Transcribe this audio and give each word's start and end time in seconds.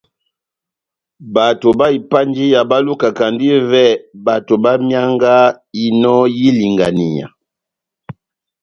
Bato 1.33 1.69
bá 1.79 1.87
ipanjiya 1.99 2.59
bá 2.69 2.77
lukakandi 2.85 3.45
ivɛ 3.57 3.85
bato 4.25 4.53
bá 4.63 4.71
mianga 4.87 5.35
inò 5.83 6.15
y'ilinganiya. 6.37 7.27